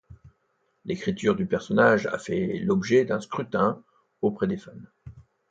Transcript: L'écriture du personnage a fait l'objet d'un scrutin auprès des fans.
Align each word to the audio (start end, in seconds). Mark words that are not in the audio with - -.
L'écriture 0.83 1.35
du 1.35 1.45
personnage 1.45 2.07
a 2.07 2.17
fait 2.17 2.57
l'objet 2.57 3.05
d'un 3.05 3.19
scrutin 3.21 3.83
auprès 4.23 4.47
des 4.47 4.57
fans. 4.57 4.71